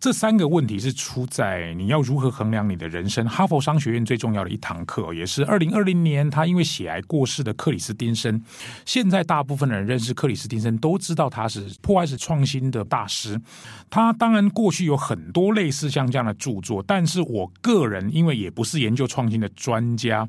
[0.00, 3.28] 这三个问题是出在你要如何衡量你的人生。
[3.28, 8.42] 哈佛商学院最重要的一堂课，也是二零二零年他因为血癌过世的克里斯汀森。
[8.86, 13.38] 现在大部分的人认识克里斯汀森，都知道他是破坏式创新的大师。
[13.90, 20.26] 他当然过去有很多类似像这样的著作，但是我个人因为也不是研究创新的专家，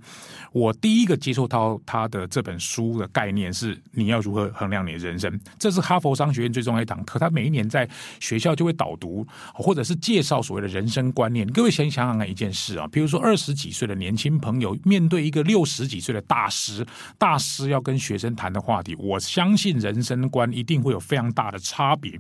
[0.52, 5.40] 我第一个接受到他的这本书的概念是你要如何衡量你的人生。
[5.58, 7.88] 这是哈佛商学院最重要的一堂课，他每一年在
[8.20, 9.26] 学校就会导读。
[9.62, 16.86] 或者是介绍所谓的人生观念，各位先想想看一件事啊，比如说二十几岁的年轻朋友面对一个六十几岁的大师，
[17.18, 22.20] 大师要跟学生谈的话题，我相信人生观一定会有非常大的差别。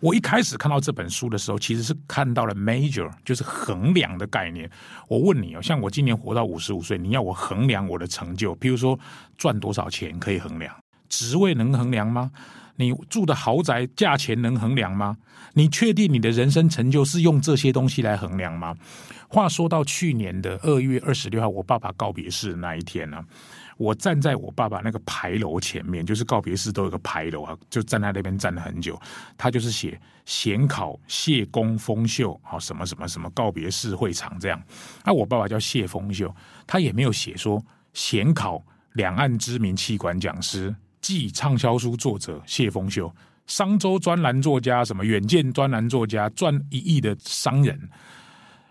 [0.00, 4.70] 我一开始看到这本书的时候，其实是看到了 major，就是衡量的概念。
[5.08, 8.98] 我问你哦，像我今年活到五十五岁，你要我衡量我的成就，比如说
[9.38, 10.74] 赚多少钱可以衡量，
[11.08, 12.30] 职位能衡量吗？
[12.76, 15.16] 你住的豪宅价钱能衡量吗？
[15.52, 18.74] 你确定你的人生成就是用这些东西来衡量吗？
[19.28, 23.24] 话说到去年的二月二十六号，我爸爸告别式的那一天呢、
[23.76, 29.00] 我站在我爸爸那个牌楼前面，就是告别式都有个牌楼啊，就站在那边站了很久。
[29.36, 34.62] 他就是写显考谢公封秀，好什么什么什么告别式会场这样。
[35.04, 36.34] 那我爸爸叫谢封秀，
[36.66, 40.74] 他也没有写说显考两岸知名企管讲师。
[41.04, 43.14] 继畅销书作者谢峰秀，
[43.46, 47.78] 商周专栏作家，什么远见专栏作家，赚一亿的商人，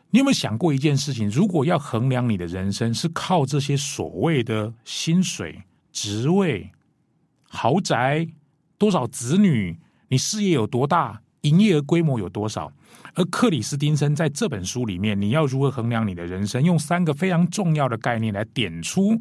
[0.10, 1.30] 你有没有想过一件事情？
[1.30, 5.62] 如果要衡量你的人生是靠这些所谓的薪水、
[5.92, 6.72] 职位、
[7.50, 8.28] 豪宅、
[8.80, 9.78] 多少子女、
[10.08, 12.74] 你事业有多大、营业额规模有多少？
[13.14, 16.64] 而克里斯汀森在这本书里面，你要如何衡量你的人生？
[16.64, 19.20] 用三个非常重要的概念来点出。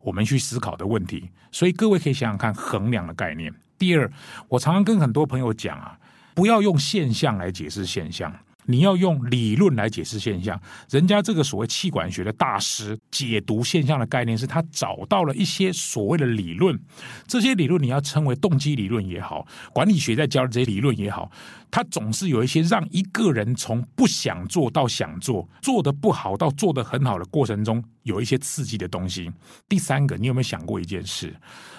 [0.00, 3.52] 我们去思考的问题，所以各位可以想想看衡量的概念。
[3.78, 4.10] 第二，
[4.48, 5.98] 我常常跟很多朋友讲啊，
[6.34, 8.32] 不要用现象来解释现象。
[8.70, 16.78] 你要用理论来解释现象，人家这个所谓气管学的大师解读现象的概念是他找到了一些所谓的理论，
[17.26, 21.30] 这些理论你要称为动机理论也好，管理学在教的这些理论也好，
[21.70, 29.32] 它总是有一些让一个人从不想做到想做，做得不好到做得很好的过程中有一些刺激的东西。
[29.66, 31.34] 第三个，你有没有想过一件事？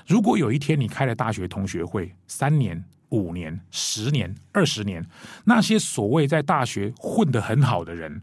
[0.07, 2.83] 如果有一天你开了大学同学会，三年。
[3.09, 5.05] 五年、十年、二十年，
[5.45, 8.21] 那些所谓在大学混得很好的人，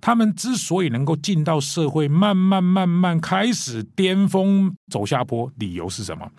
[0.00, 6.30] 他们之所以能够进到社会，慢慢慢慢开始巅峰走下坡，理由是什么？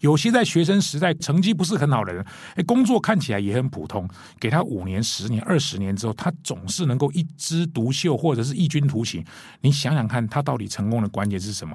[0.00, 2.24] 有些在学生时代成绩不是很好的人，
[2.56, 4.06] 诶，工作看起来也很普通，
[4.38, 9.24] 给他五年、十年、二十年之后，他总是能够一枝独秀，或者是异军突起。
[9.62, 11.74] 你想想看，他到底成功的关键是什么？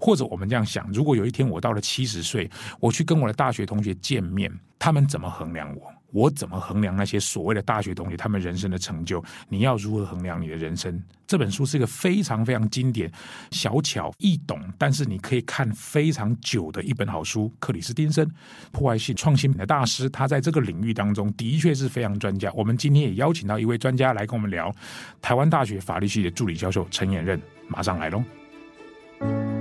[0.00, 2.50] 或者我们这样想，如果有一天我到了七十岁，
[2.80, 5.92] 我去跟我的大学同学见面，他们怎么衡量我？
[6.10, 9.22] 我怎么衡量那些所谓的大学同学他们人生的成就？
[9.50, 11.02] 你要如何衡量你的人生？
[11.26, 13.12] 这本书是一个非常非常经典、
[13.50, 17.52] 小巧易懂，但是你可以看非常久的一本好书。
[17.58, 18.26] 克里斯汀森，
[18.72, 22.50] 破坏性创新品的大师，他在这个领域当中的确是非常专家。
[22.54, 24.74] 我们今天也邀请到一位专家来跟我们聊，
[25.20, 29.57] 台湾大学法律系的助理教授陈衍任，马上来喽。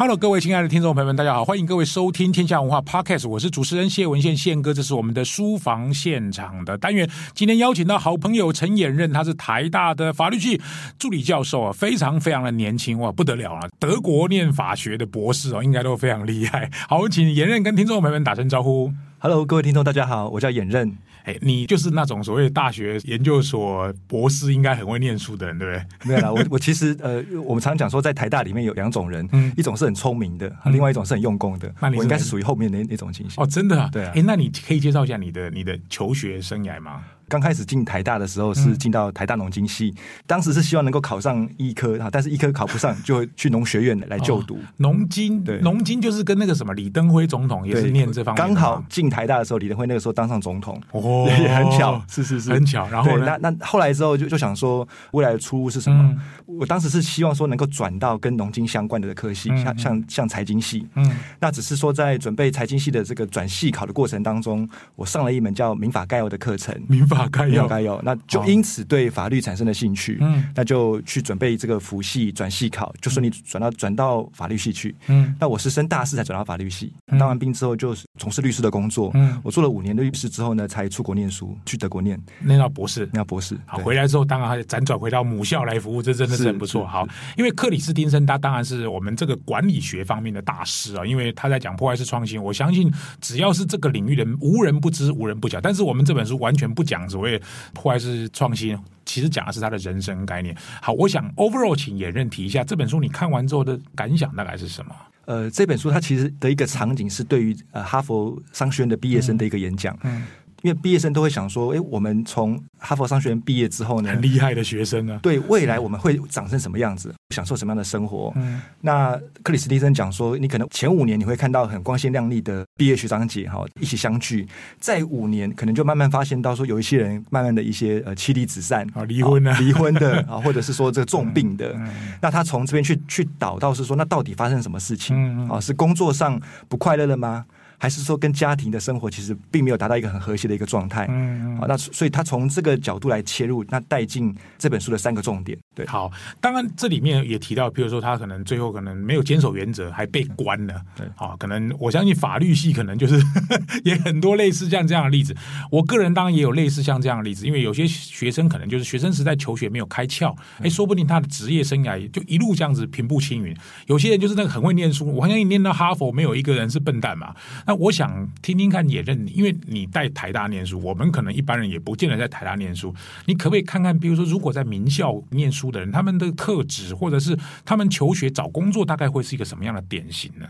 [0.00, 7.06] Hello，各位亲爱的听众朋友们，大家好，欢迎各位收听天下文化 Podcast，我是主持人谢文宪宪哥，这是我们的书房现场的单元。
[7.34, 10.58] 今天邀请到好朋友陈衍任，他是台大的法律系
[10.98, 16.70] 助理教授啊，非常非常的年轻哇，不得了啊，德国念法学的博士哦，应该都非常厉害。
[16.88, 18.90] 好，请衍任跟听众朋友们打声招呼。
[19.22, 20.96] Hello，各位听众，大家好，我叫演任。
[21.24, 26.08] 哎，你就是那种所谓大学研究所博士，应该很会念书的人，对不对？
[26.08, 31.70] 没有啦，我我其实呃，我们常讲说，在台大里面有两种人，嗯，一种是很聪明的，嗯、另外一种是很用功的。
[31.80, 33.44] 那你我应该是属于后面那那种情形。
[33.44, 33.90] 哦，真的啊？
[33.92, 34.12] 对啊。
[34.14, 37.02] 哎，那你可以介绍一下你的你的求学生涯吗？
[37.30, 44.58] 刚开始进台大的时候是进到台大农经系，嗯、当时是希望能够考上医科哈，但是医科考不上，就会去农学院来就读。
[44.78, 48.44] 农经、哦、对，农经就是跟那个什么李登辉总统也是念这方面。
[48.44, 52.88] 刚好进台大的时候，李登辉那个时候当上总统，哦，也很巧，是是是，很巧。
[52.88, 56.02] 然后那那后来之后就就想说未来的出路是什么？
[56.02, 56.18] 嗯、
[56.58, 60.86] 我当时是希望说能够转到跟农经相关的科系，嗯、像像像财经系。
[60.96, 66.74] 嗯，那只是说在准备财经系的这个转系考的过程当中，我上了一门叫民法概要的课程。
[66.88, 68.00] 民法概要，概要。
[68.02, 87.06] 那就因此对法律产生了兴趣，嗯，那就去准备这个辅系转系考，就顺利转到转到法律系去，嗯，那我是升大四才转到法律系，当完兵之后就从事律师的工作，嗯，我做了五年的律师之后呢，才出国念书，去德国念，念到博士，念到博士，好，回来之后当然还辗转回到母校来服务，这真的是很不错，好，
[87.36, 97.40] 因为克里斯汀森他当然是我们这个管理学方面的大师啊，因为他在讲破坏式创新，我相信只要是这个领域的人，无人不知，无人不晓，但是我们这本书完全不讲所谓
[97.74, 98.78] 破坏式创新。
[99.04, 100.56] 其实讲的是他的人生概念。
[100.80, 104.94] 好，我想 overall 请也任提一下这本书，你看完之后的感想大概是什么？
[105.24, 109.94] 呃，这本书它其实的一个场景是对于呃哈佛商学院的毕业生的一个演讲。
[110.04, 110.20] 嗯。
[110.20, 110.26] 嗯
[110.62, 118.32] 因为毕业生都会想说，哎，我们从哈佛商学院毕业之后呢，很厉害的学生呢，对未来我们会长成什么样子，享受什么样的生活？
[118.36, 124.46] 嗯，那克里斯蒂森讲说，你可能前五年你会看到很光鲜亮丽的毕业学长姐哈一起相聚，
[124.78, 135.16] 在五年可能就慢慢发现到说，有一些人慢慢的一些呃妻离子散啊，离婚啊，离婚的啊， 或者是说这个重病的，嗯嗯、那他从这边去去导到是说，那到底发生什么事情？
[135.16, 137.44] 嗯嗯、啊，是工作上不快乐了吗？
[137.82, 145.56] 还是说跟家庭的生活其实并没有达到一个很和谐的一个状态，嗯，好，那所以他从这个角度来切入，那带进这本书的三个重点。
[145.80, 146.10] 对，好，
[146.40, 153.18] 当然这里面也提到，比如说他可能最后可能没有坚守原则，还被关了，对，好，可能我相信法律系可能就是
[153.84, 155.34] 也很多类似像这样的例子。
[155.70, 163.56] 我个人当然也有类似像这样的例子，因为有些学生可能就是学生时代求学没有开窍，哎，说不定他的职业生涯就一路这样子平步青云。
[163.86, 167.34] 有些人就是那个很会念书，我相信念到哈佛没有一个人是笨蛋嘛。
[167.66, 172.94] 那我想听听看，也认，因为你在台大念书，我们可能一般人也不见得在台大念书。
[173.26, 180.46] 你可不可以看看，比如说，如果在名校念书的人，他们的特质，或者是他们求学找工作，大概会是一个什么样的典型呢？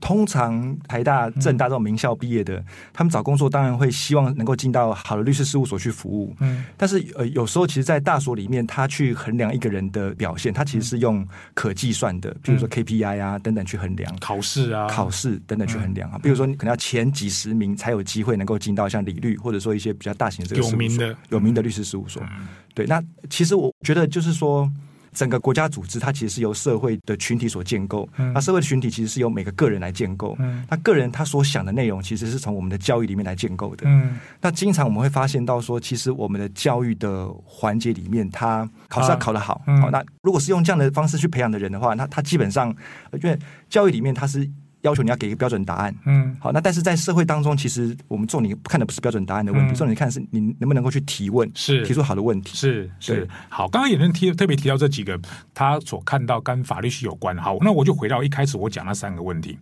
[0.00, 6.34] 通常台大、政大这种名校毕业的，嗯、他们找工作当然会希望能够进到好的律师事务所去服务。
[6.40, 16.16] 嗯，但是呃，有时候其实，在大所里面，他去衡量一个人的表现，他其实是用可计算的，比如说 KPI 啊等等去衡量，考试啊、考试等等去衡量啊。
[16.16, 22.22] 嗯、比如说，你可能要前几十名才有机会能够进到像理律，或者说一些比较大型的这个事务所，有名的有名的律师事务所。
[22.22, 24.70] 嗯、对，那其实我觉得就是说。
[25.12, 28.08] 整个国家组织，它其实是由社会的群体所建构。
[28.16, 30.36] 嗯、那社会的群体其实是由每个个人来建构。
[30.38, 33.84] 嗯、那个人他所想的内容，其实是从我们的教育里面来建构的。
[33.86, 39.62] 嗯、那经常我们会发现到说，其实我们的教育的环节里面，他考试要考得好。
[39.80, 42.74] 好、那如果是用这样的方式去培养的人的话，那他基本上，
[43.14, 43.38] 因为
[43.68, 44.48] 教育里面他是。
[44.82, 53.68] 要求你要给一个标准答案，嗯，好，那但是在社会当中，其实我们重点看的不是标准答案的问题，重点看的是你能不能够去提问，是提出好的问题，是是好。
[53.68, 55.20] 刚刚也能提特别提到这几个，
[55.52, 57.36] 他所看到跟法律系有关。
[57.36, 59.58] 好，那我就回到一开始我讲那三个问题。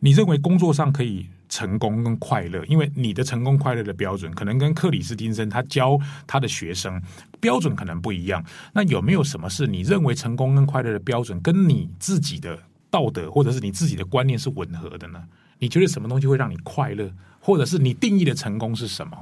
[0.00, 7.00] 你认为工作上可以成功跟快乐，因为你的成功快乐的标准可能跟克里斯汀森他教他的学生
[7.38, 8.42] 标准可能不一样。
[8.72, 12.58] 那有没有什么是你认为成功跟快乐的标准跟你自己的？
[12.90, 15.22] 道德或者是你自己的观念是吻合的呢？
[15.58, 19.16] 你觉得什么东西会让你快乐，或者是你定义的成功是什么？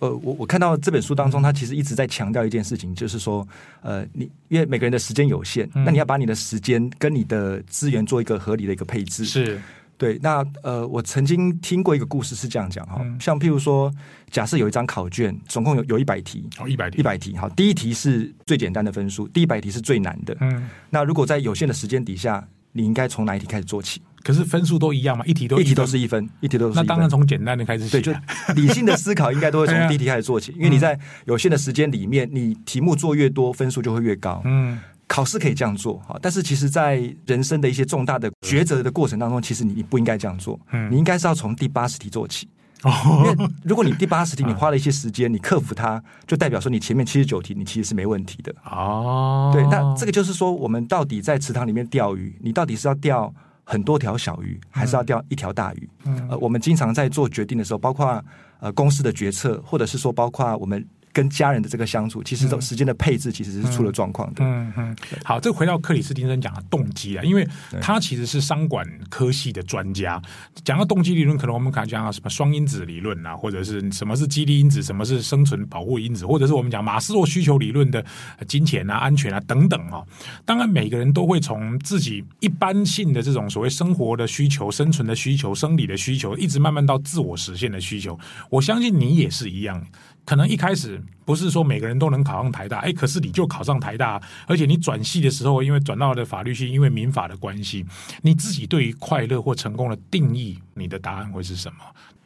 [0.00, 3.46] 呃，我我看到这本书当中，他其实一直在强调一件事情，就是说，
[3.80, 9.24] 呃，你因为每个人的时间有限，嗯、那你要把你的时间跟你的资源做一个合理的一个配置。
[9.24, 9.60] 是
[9.96, 10.18] 对。
[10.22, 13.92] 那呃，我曾经听过一个故事是这样讲哈，嗯、像譬如说，
[14.30, 20.36] 假设有一张考卷，总共有有一百题，哦，一百题，一百题，好，第一题是最简单的分数，第一百题是最难的。
[20.40, 22.46] 嗯，那如果在有限的时间底下。
[22.74, 24.02] 你应该从哪一题开始做起？
[24.22, 25.24] 可是分数都一样嘛？
[25.24, 26.74] 一题都一,一题都是一分，一题都是。
[26.74, 28.00] 那当然从简单的开始写。
[28.00, 28.20] 对，就
[28.54, 34.42] 理性的思考应该都会从第一题开始做起， 因为你在有限的时间里面，你题目做越多，分数就会越高。
[34.44, 34.78] 嗯。
[35.06, 42.48] 考试可以这样做，哈，但是其实，在人生的一些重大的抉择的过程当中，其实你你不应该这样做，嗯，你应该是要从第八十题做起，
[42.84, 49.50] 因为如果你第八十题 你花了一些时间，你克服它，就代表说你前面七十九题你其实是没问题的哦。
[49.52, 53.32] 对，那这个就是说，我们到底在池塘里面钓鱼，你到底是要钓
[53.64, 55.88] 很多条小鱼，还是要钓一条大鱼？
[56.04, 58.22] 嗯，呃，我们经常在做决定的时候，包括
[58.60, 60.84] 呃公司的决策，或者是说包括我们。
[61.14, 64.44] 跟家人的这个相处，其实这时间的配置其实是出了状况的。
[64.44, 67.48] 嗯嗯，好，这回到克里斯汀森讲的动机啊，因为
[67.80, 70.20] 他其实是商管科系的专家。
[70.64, 78.04] 讲到动机理论，可能我们可能讲到什么双因子理论啊，或者是什么是激励因子，什么是生存保护因子，或者是我们讲马斯洛需求理论的
[78.48, 80.02] 金钱啊、安全啊等等啊。
[80.44, 88.18] 当然，每个人都会从自己一般性的这种所谓生活的需求、生存的需求、生理的需求，一直慢慢到自我实现的需求。
[88.50, 89.86] 我相信你也是一样。
[90.24, 97.84] 可能一开始不是说每个人都能考上台大，哎，可是你就考上台大，而且你转系的时候，因为转到的法律系，因为民法的关系，
[98.22, 101.78] 你自己对于快乐或成功的定义，你的答案会是什么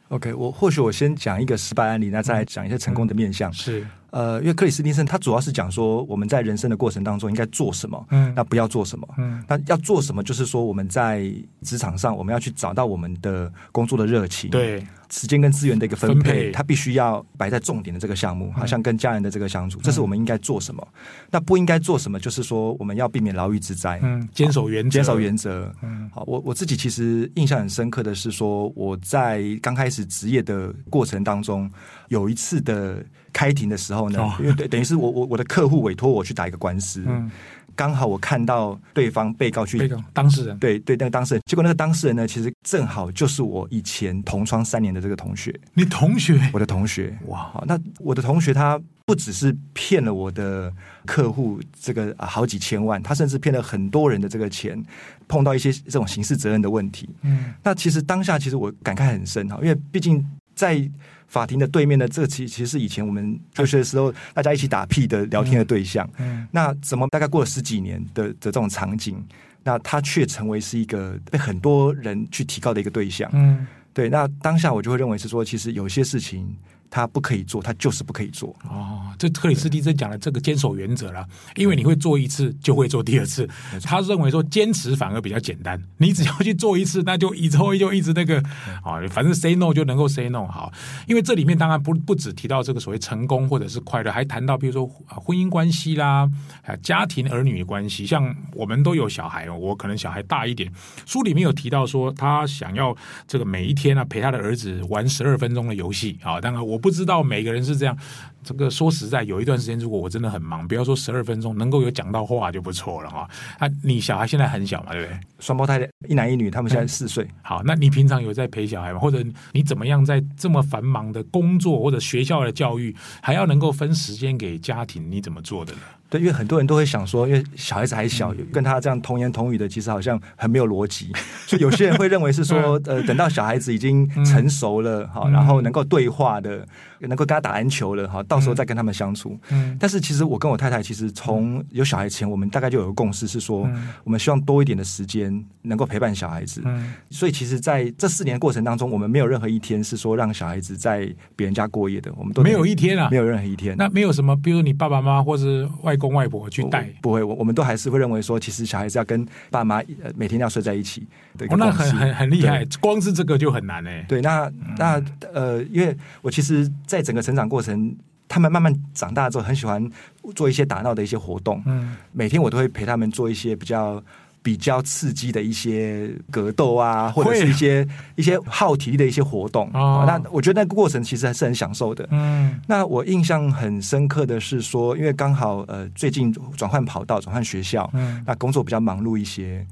[0.09, 3.51] ？OK，我或许我先讲一个失败案例，那再来讲一些成功的面向。
[3.51, 3.87] 嗯、是。
[4.11, 20.87] 呃，因为克里斯汀森他主要是讲说我们在人生的过程当中应该做什么，嗯，那不要做什么，嗯，那要做什么，就是说我们在职场上我们要去找到我们的工作的热情，对，时间跟资源的一个分配，他必须要摆在重点的这个项目，好像跟家人的这个相处，嗯，这是我们应该做什么。
[21.29, 31.69] 那不应该做什么，就是说我们要避免牢狱之灾，嗯，坚守原则，坚守原则，嗯，好，我我自己其实印象很深刻的是说我在刚开始职业的过程当中
[32.07, 33.05] 有一次的。
[33.33, 37.29] 开庭的时候呢，因为对，等于是我我我的客户委托我去打一个官司，嗯，
[37.75, 50.71] 刚好我看到对方被告去被告当事人，对对，那个当事人，结果那个当事人呢，其实正好就是我以前同窗三年的这个同学，你同学，我的同学，哇，那我的同学他不只是骗了我的
[51.05, 54.83] 客户这个好几千万，他甚至骗了很多人的这个钱，
[55.27, 60.89] 碰到一些这种刑事责任的问题，嗯，那其实当下其实我感慨很深哈，因为毕竟在。
[61.29, 66.09] 法庭的对面的这其其实是以前我们就学的时候大家一起打屁的聊天的对象。
[66.17, 69.23] 嗯，那怎么大概过了十几年的的这种场景，
[69.63, 73.29] 那他却成为是一个被很多人去提高的一个对象。
[73.31, 76.53] 嗯，对，那当下我就会认为是说，其实有些事情。
[76.89, 78.55] 他不可以做，他就是不可以做。
[78.69, 83.47] 哦，这克里斯蒂森讲的这个坚守原则了，因为你会做一次就会做第二次。
[83.83, 88.41] 他认为说坚持反而比较简单，你只要去做一次，那就以后就一直那个
[88.83, 90.71] 啊，反正 say no 就能够 say no 好。
[91.07, 96.27] 因为这里面当然不不只提到这个所谓成功或者是快乐，还谈到比如说婚姻关系啦，
[96.65, 98.07] 啊家庭儿女的关系。
[98.07, 100.71] 像我们都有小孩哦，我可能小孩大一点，
[101.05, 102.95] 书里面有提到说他想要
[103.27, 106.78] 这个每一天啊陪他的儿子玩十二分钟的游戏啊，当然我。
[106.79, 107.97] 不知道每个人是这样。
[108.43, 113.29] 这个说实在，有一段时间，如果我真的很忙，不要说十二分钟，能够有讲到话就不错了哈。
[113.57, 115.19] 啊，你小孩现在很小嘛，对不对？
[115.39, 117.27] 双胞胎，一男一女，他们现在四岁。
[117.41, 118.99] 好，那你平常有在陪小孩吗？
[118.99, 125.79] 或者你怎么样在这么繁忙的工作或者学校的教育，还要能够分时间给家庭，你怎么做的呢？
[126.09, 131.11] 对，因为很多人都会想说，因为小孩子还小，嗯、跟他这样童言童语的，其实好像很没有逻辑，
[131.45, 136.67] 所以有些人会认为是说，呃，等到小孩子已经成熟了，好、嗯，然后能够对话的，
[137.01, 139.37] 能够跟他打篮球了，好，到时候再跟他们相处。
[139.49, 146.61] 嗯，但是其实我跟我太太，其实从有小孩前，我们大概就有个共识，是说，嗯、我们希望多一点的时间能够陪伴小孩子。
[146.63, 153.75] 嗯，所以其实在这四年的过程当中，我们没有任何一天是说让小孩子在别人家过夜的，我们都没有一天啊，没有任何一天。
[153.77, 155.99] 那没有什么，比如你爸爸妈妈或是外。
[155.99, 159.83] 公外婆去带不会，我我们都还是会认为说，其实小孩子要跟爸妈
[160.15, 161.05] 每天要睡在一起。
[161.37, 164.05] 对，哦，那很很很厉害，光是这个就很难哎。
[164.07, 167.93] 对，那那呃，因为我其实，在整个成长过程，
[168.29, 169.85] 他们慢慢长大之后，很喜欢
[170.33, 171.61] 做一些打闹的一些活动。
[171.65, 174.01] 嗯，每天我都会陪他们做一些比较。
[174.41, 182.07] 比较刺激的一些格斗啊，或者是一些一些耗体力的一些活动，哦，那我觉得那个过程其实还是很享受的。
[182.09, 189.67] 嗯，那我印象很深刻的是说，因为刚好呃最近转换跑道，转换学校，嗯，那工作比较忙碌一些。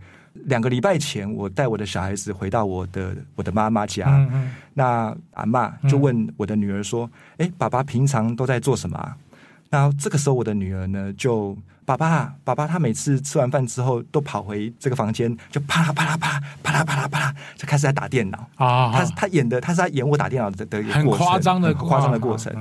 [0.45, 9.15] 两个礼拜前，我带我的小孩子回到我的我的妈妈家，嗯嗯，那阿嬷就问我的女儿说：“哎，嗯，爸爸平常都在做什么啊？”
[9.69, 11.57] 那这个时候，我的女儿呢就。
[11.87, 18.91] 爸爸，爸爸，他每次吃完饭之后都跑回这个房间，就啪啦啪啦啪啦啪啦啪啦啪啦，就开始在打电脑啊。
[18.91, 22.53] 他他演的，他是在演我打电脑的的一个过程，很夸张的夸张的过程。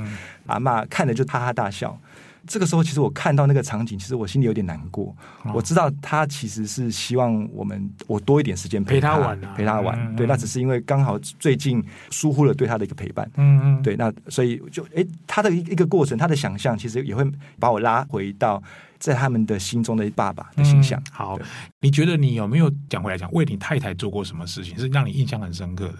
[0.46, 1.98] 阿嬷看着就哈哈大笑。
[2.46, 5.14] 这个时候，其实我看到那个场景，其实我心里有点难过。
[5.42, 10.16] 哦、我知道他其实是希望我们我多一点时间陪他，玩、啊，陪他玩。
[10.16, 13.28] 对，那只是因为刚好最近疏忽了对他的一个陪伴。
[13.36, 17.24] 嗯嗯，对，那所以就哎，他的一一个过程，他的想象其实也会
[17.58, 18.62] 把我拉回到
[18.98, 21.00] 在他们的心中的爸爸的形象。
[21.00, 21.38] 嗯、好，
[21.80, 25.98] 你觉得你有没有讲回来讲为你太太做过什么事情是让你印象很深刻的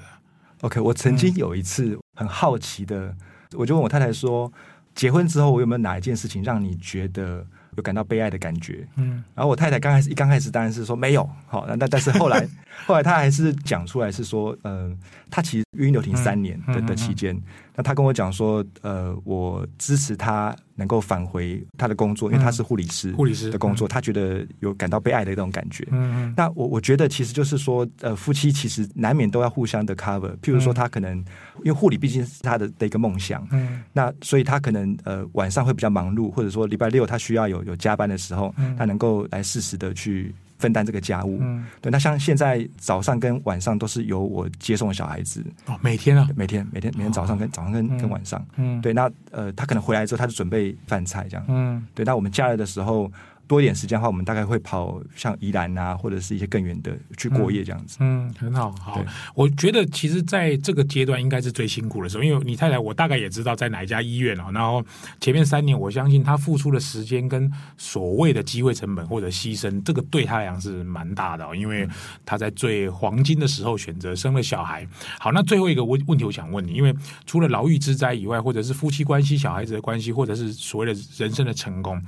[0.61, 3.17] ？OK，我曾经有一次很好奇的，嗯、
[3.55, 4.53] 我就问我太太说。
[4.97, 8.85] 结婚之后，我有没有哪一件事情让你觉得有感到悲哀的感觉？
[8.97, 12.49] 嗯，然后我太太刚开始一刚开始当然是说没有，好，但但是后来
[12.87, 14.97] 后来她还是讲出来是说，嗯、呃，
[15.31, 17.41] 她其实育婴留停三年的、嗯、的期间。
[17.77, 25.87] 那他跟我讲说，呃，我支持他能够返回他的工作，因为他是护理师，护理师的工作，他觉得有感到被爱的那种感觉。
[25.91, 26.35] 嗯嗯。
[26.37, 30.35] 那我我觉得其实就是说，呃，夫妻其实难免都要互相的 cover。
[30.39, 31.19] 譬如说，他可能
[31.59, 40.35] 因为护理毕竟是他的的一个梦想，嗯，那所以他可能呃晚上会比较忙碌，或者说礼拜六他需要有有加班的时候，他能够来适时的去。
[40.59, 41.91] 分担这个家务，嗯，对。
[41.91, 48.93] 那像现在早上跟晚上都是由我接送小孩子哦，每天啊，每天每天每天早上跟、哦、早上跟、嗯、跟晚上，嗯，对。
[48.93, 52.05] 那呃，他可能回来之后他就准备饭菜这样，嗯，对。
[52.05, 53.11] 那我们假日的时候。
[53.47, 57.99] 多一点时间的话，我们大概会跑像宜兰啊，或者是一些更远的去过夜这样子。
[58.01, 59.05] 嗯，嗯，很好，好。
[59.35, 64.51] 我觉得其实在这个阶段应该是最辛苦的时候，因为你太太我大概也知道在哪一家医院哦。
[64.53, 64.85] 然后
[65.21, 71.55] 前面三年，我相信她付出的时间跟所谓的机会成本或者牺牲，这个对她来讲是蛮大的哦。
[71.55, 71.89] 因为
[72.25, 74.87] 她在最黄金的时候选择生了小孩。
[75.21, 76.95] 好，那最后一个问问题，我想问你，因为
[77.27, 82.03] 除了牢狱之灾以外，或者是夫妻关系、小孩子的关系，或者是所谓的人生的成功。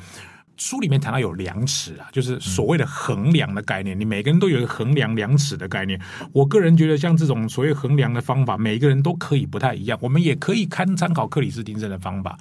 [0.58, 3.96] 书里面谈到有量尺啊，就是所谓的衡量的概念。
[3.96, 5.98] 嗯、你每个人都有一个衡量量尺的概念。
[6.32, 9.98] 我个人觉得，像这种所谓衡量的方法，每一个人都可以不太一样。
[10.02, 12.36] 我们也可以看参考克里斯汀森的方法。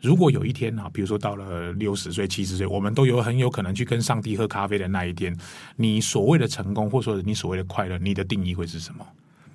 [0.00, 5.36] 如果有一天啊，比如说到了六十岁、七十岁，我们都有很有可能去跟上帝喝咖啡的那一天，
[5.74, 9.04] 你所谓的成功，或者说你所谓的快乐，你的定义会是什么？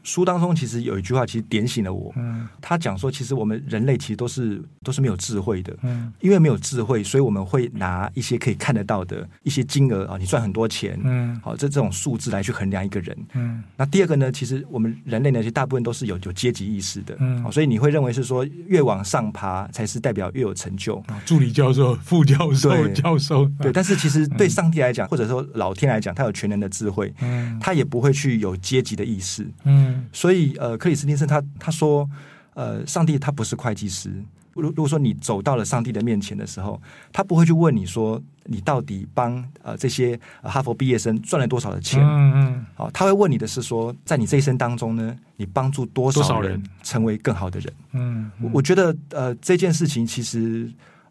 [0.04, 2.12] 书当中其实有一句话，其实点醒了我。
[2.16, 5.76] 嗯，他讲说，其实我们人类其实都是都是没有智慧的。
[5.84, 13.18] 嗯，因为没有智慧，所以我们会拿一些可以看得到的一些金额啊，你赚很多钱，嗯，好，这这种数字来去衡量一个人。
[13.34, 17.16] 嗯，那第二个呢，其实我们人类呢，其实大部分都是有有阶级意识的。
[17.20, 20.96] 嗯，所以你会认为是说，越往上爬才是代表越有成就。
[21.08, 23.72] 啊助理教授、副教授、教授，对。
[23.72, 29.48] 但是其实对上帝来讲，或者说老天来讲，他有全能的智慧，嗯，他也不会去有阶级的意识。
[29.66, 29.91] 嗯。
[30.12, 32.10] 所以，呃，克里斯汀森他他说，
[32.54, 34.12] 呃，上帝他不是会计师。
[34.54, 36.82] 如如果说你走到了上帝的面前的时候，
[37.14, 42.04] 他不会去问你说，你到底帮呃这些哈佛毕业生赚了多少的钱？
[42.04, 42.66] 嗯嗯。
[42.76, 47.74] 好，他会问你的是说，在你这一生当中呢，你帮助多少人成为更好的人？
[47.94, 48.46] 嗯，嗯。
[48.46, 50.70] 我我觉得，呃，这件事情其实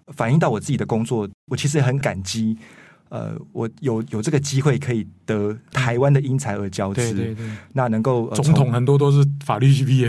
[0.08, 2.58] 反映到我自己的工作，我其实也很感激。
[3.10, 10.08] 呃，我有有这个机会可以得台湾的因材而教之，对对对，那能够、呃、总统很多都是法律系毕业，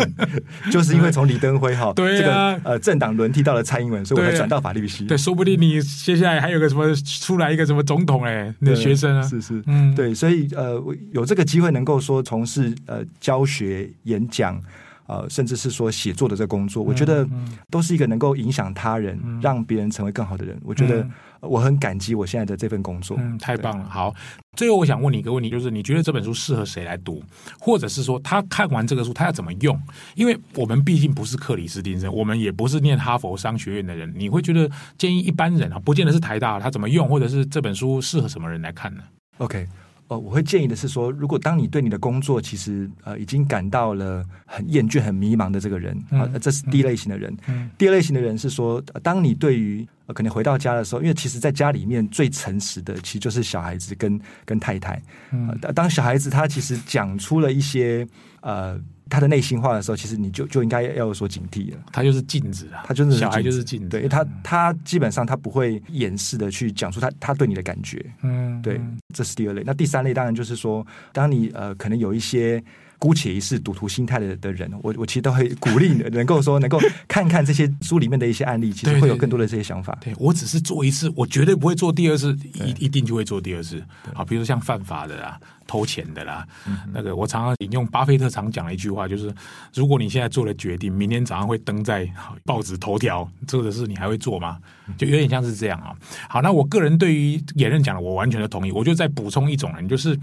[0.70, 5.06] 就是因为从李登辉哈，对啊，这个呃政党轮替到了蔡英文，所以我才转到法律系。
[5.06, 14.62] 对，说不定你接下来还有个什么出来一个什么总统哎，那学生啊，是是，嗯，对，所以呃，我有这个机会能够说从事呃教学、演讲。
[15.06, 17.26] 呃，甚至是说写作的这个工作，我觉得
[17.70, 20.58] 都是一个能够影响他人、嗯、让别人成为更好的人。
[20.64, 21.06] 我觉得
[21.40, 23.16] 我很感激我现在的这份工作。
[23.20, 23.88] 嗯，太棒了。
[23.88, 24.14] 好，
[24.56, 27.22] 最后我想问你一个问题，就是你觉得这本书适合谁来读，
[27.60, 29.80] 或者是说他看完这个书他要怎么用？
[30.14, 34.12] 因为我们毕竟不是克里斯汀生，我们也不是念哈佛商学院的人。
[34.16, 39.02] 你会觉得建议一般人啊，不见得是台大，他怎么用，或者是这本书适合什么人来看呢
[39.38, 39.68] ？OK。
[40.08, 47.36] 哦，我会建议的是说，如果当你对你的工作其实呃已经感到了很厌倦、很迷茫的这个人啊、这是第一类型的人。
[47.48, 55.02] 嗯、第二类型的人是说，当你对于、呃、可能回到家的时候，因为其实在家里面最诚实的，其实就是小孩子跟跟太太。
[55.32, 58.06] 嗯、呃，当小孩子他其实讲出了一些
[58.40, 58.80] 呃。
[59.08, 61.78] 他的内心话的时候，其实你就就应该要有所警惕了。
[61.92, 68.04] 他就是镜子啊，他就是小孩就是镜子，对，他他基本上他不会掩饰的去讲出他他对你的感觉。
[68.22, 68.80] 嗯，对，
[69.14, 69.62] 这是第二类。
[69.64, 72.62] 那第三类当然就是说，当你呃可能有一些。
[72.98, 79.96] 姑且一试赌徒心态的的人，我我其实都会鼓励你，能够说能够看看这些书里面的一些案例，其实会有更多的这些想法。
[80.00, 83.82] 对，我只是做一次，我绝对不会做第二次，一一定就会做第二次。
[84.14, 89.32] 好，比如说像犯法的啦、偷钱的啦，嗯、那个我常常引用巴菲特常讲的一句话，就是
[89.74, 92.08] 如果你现在做了决定，明天早上会登在
[92.44, 94.58] 报纸头条，这个事你还会做吗？
[94.96, 95.92] 就有点像是这样啊。
[96.30, 98.72] 好，那我个人对于言论讲的，我完全的同意。
[98.72, 100.18] 我就再补充一种人，就是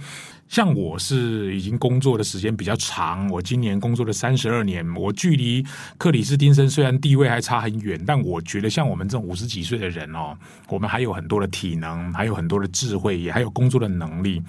[0.48, 5.62] 像我是已经工作的时间比比较长，我今年工作了三十二年，我距离
[5.98, 10.34] 克里斯汀森虽然地位还差很远，但我觉得像我们这种五十几岁的人哦，
[10.70, 14.42] 我们还有很多的体能，还有很多的智慧，也还有工作的能力。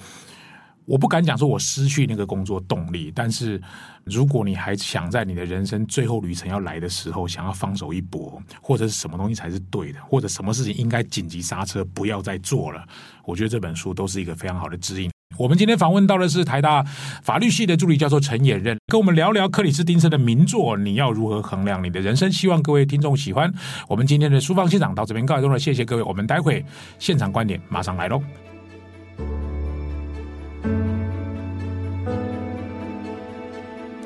[0.86, 3.60] 我不敢讲说我失去那个工作动力，但是
[4.04, 12.84] 如果你还想在你的人生最后旅程要来的时候，想要放手一搏，或者是什么东西才是对的，或者什么事情应该紧急刹车，不要再做了，
[13.24, 15.10] 我觉得这本书都是一个非常好的指引。
[15.36, 16.84] 我们今天访问到的是台大
[17.22, 22.30] 法律系的助理教授陈衍任，跟我们聊聊克里斯汀森的名作《你要如何衡量你的人生》。
[22.32, 23.52] 希望各位听众喜欢。
[23.88, 26.02] 我们今天的书房现场到这边告一段落，谢谢各位。
[26.02, 26.64] 我们待会
[27.00, 28.22] 现场观点马上来喽。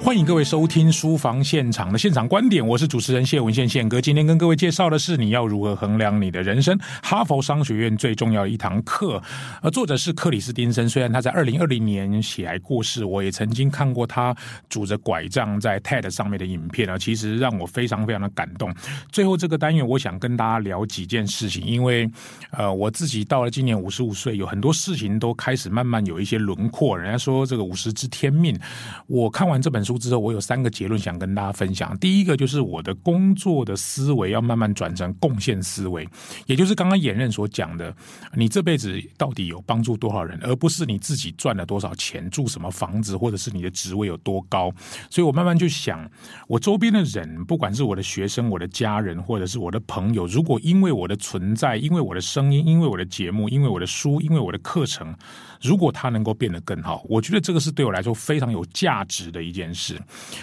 [0.09, 4.01] 欢迎各位收听书房现场的现场观点，我是主持人谢文宪宪哥。
[4.01, 6.79] 今天跟各位介绍的是你要如何衡量你的人生？
[7.03, 9.23] 哈佛商学院最重要的一堂课。
[9.61, 14.35] 呃，作者是克里斯汀森，虽然他在二零二零年血癌过世，我也曾经看过他
[14.71, 18.75] 拄着拐杖在 TED 上面的影片啊，其实让我非常非常的感动。
[19.13, 22.11] 最后这个单元，我想跟大家聊几件事情，因为
[22.53, 26.99] 呃，我自己到了今年五十五岁，有很多事情都开始慢慢有一些轮廓。
[26.99, 28.59] 人家说这个五十知天命，
[29.07, 29.98] 我看完这本书。
[29.99, 31.97] 之后，我有三个结论想跟大家分享。
[31.99, 36.09] 第一个就是我的工作的思维要慢慢转成贡献思维，
[36.47, 37.95] 也就是刚刚演任所讲的，
[38.35, 44.73] 你这辈子到底有帮助多少人，而不是你自己赚了多少钱、住什么房子，或者是你的职位有多高。
[45.11, 46.09] 所以我慢慢就想，
[46.47, 55.15] 我周边的人，不管是我的学生、我的家人，或者是我的朋友，如果因为我的存在、因为我的声音、因为我的节目、因为我的书、因为我的课程，
[55.61, 59.88] 如果他能够变得更好，我觉得这个是对我来说非常有价值的一件事。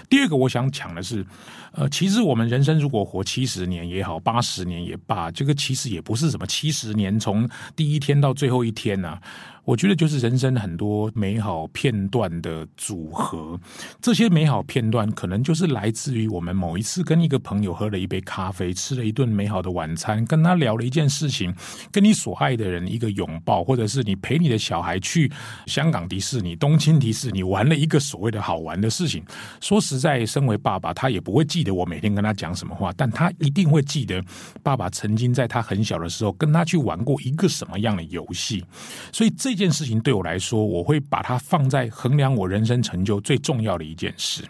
[0.10, 1.26] 第二个，我想讲的是，
[1.74, 9.22] 呃，其实我们人生如果活七十年也好，八十年也罢，这个其实也不是什么七十年，从第一天到最后一天呢、啊。
[9.66, 13.60] 我觉得就是人生很多美好片段的组合，
[14.00, 21.52] 这些美好片段可能就是来自于我们某一次跟一个朋友喝了一杯咖啡，吃了一顿美好的晚餐，跟他聊了一件事情，
[21.92, 25.32] 跟你所爱的人一个拥抱，或者是你陪你的小孩去
[25.66, 29.26] 香港迪士尼、东京迪士尼玩了一个所谓的好玩的事情。
[29.62, 34.24] 说实在，身为爸爸，他也不会记得我每天跟他讲什么话，但他一定会记得
[34.62, 38.64] 爸爸曾经在他很小的时候跟他去玩过一个什么样的游戏。
[39.12, 39.55] 所以这。
[39.56, 44.44] 这件事情对我来说，我会把它放在衡量我人生成就最重要的一件事。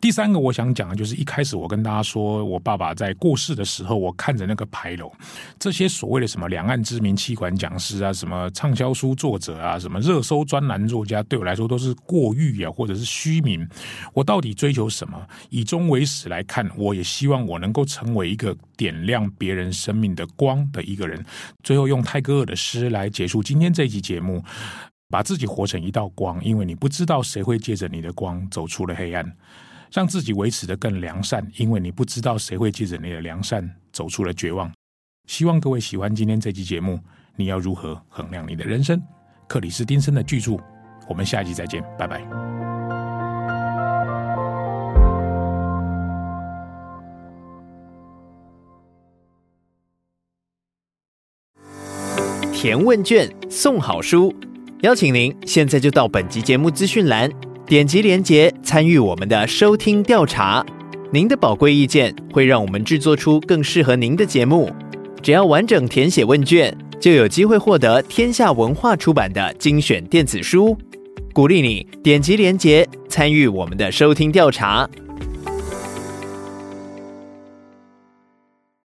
[0.00, 5.12] 第三个，我想讲的就是一开始我跟大家说，我爸爸在过世的时候，我看着那个牌楼，
[5.58, 13.68] 这些所谓的什么两岸知名气管讲师啊，什么畅销书作者啊，什么热搜专栏作家，对我来说都是过誉啊，或者是虚名。
[14.14, 15.20] 我到底追求什么？
[15.50, 21.24] 以终为始来看，我也希望我能够成为一个点亮别人生命的光的一个人。
[21.62, 24.42] 最后用泰戈尔的诗来结束今天这一集节目。
[25.08, 29.24] 把自己活成一道光，因为你不知道谁会借着你的光走出了黑暗；
[29.92, 34.68] 让自己维持得更良善，因为你不知道谁会借着你的良善走出了绝望。
[35.28, 36.98] 希望各位喜欢今天这期节目。
[37.36, 39.00] 你要如何衡量你的人生？
[39.46, 40.56] 克里斯汀森的巨著。
[41.08, 42.65] 我们下一集再见，拜拜。
[52.56, 54.34] 填问卷送好书。
[54.80, 57.30] 邀请您现在就到本集节目资讯栏，
[57.66, 60.64] 点击连结参与我们的收听调查。
[61.12, 64.72] 您的宝贵意见会让我们制作出更适合您的节目。
[65.22, 70.74] 只要完整填写问卷，就有机会获得天下文化出版的精选电子书。
[71.34, 74.88] 鼓励你点击连结参与我们的收听调查。